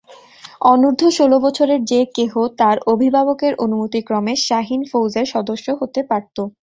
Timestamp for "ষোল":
1.17-1.31